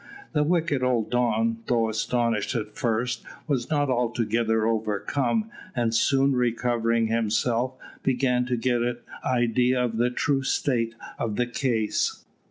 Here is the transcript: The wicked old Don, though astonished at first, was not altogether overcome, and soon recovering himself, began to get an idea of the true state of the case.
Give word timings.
The 0.33 0.43
wicked 0.43 0.81
old 0.81 1.11
Don, 1.11 1.59
though 1.67 1.87
astonished 1.87 2.55
at 2.55 2.75
first, 2.75 3.23
was 3.47 3.69
not 3.69 3.87
altogether 3.87 4.65
overcome, 4.65 5.51
and 5.75 5.93
soon 5.93 6.33
recovering 6.33 7.05
himself, 7.05 7.75
began 8.01 8.47
to 8.47 8.57
get 8.57 8.81
an 8.81 8.97
idea 9.23 9.79
of 9.79 9.97
the 9.97 10.09
true 10.09 10.41
state 10.41 10.95
of 11.19 11.35
the 11.35 11.45
case. 11.45 12.25